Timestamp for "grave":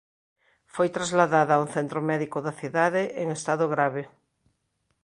3.73-4.03